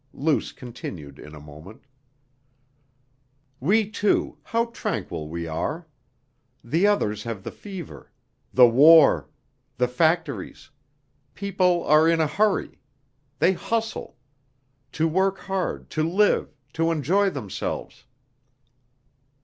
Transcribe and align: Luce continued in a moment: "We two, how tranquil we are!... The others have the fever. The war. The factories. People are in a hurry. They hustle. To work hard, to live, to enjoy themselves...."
Luce 0.13 0.51
continued 0.51 1.19
in 1.19 1.35
a 1.35 1.39
moment: 1.39 1.83
"We 3.59 3.87
two, 3.87 4.39
how 4.41 4.65
tranquil 4.73 5.29
we 5.29 5.45
are!... 5.45 5.85
The 6.63 6.87
others 6.87 7.21
have 7.21 7.43
the 7.43 7.51
fever. 7.51 8.09
The 8.51 8.67
war. 8.67 9.29
The 9.77 9.87
factories. 9.87 10.71
People 11.35 11.83
are 11.83 12.07
in 12.07 12.19
a 12.19 12.25
hurry. 12.25 12.79
They 13.37 13.53
hustle. 13.53 14.17
To 14.93 15.07
work 15.07 15.37
hard, 15.37 15.91
to 15.91 16.01
live, 16.01 16.51
to 16.73 16.89
enjoy 16.91 17.29
themselves...." 17.29 18.05